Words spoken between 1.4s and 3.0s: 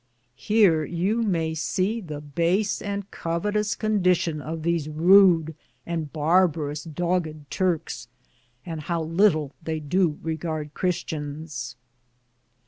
se the base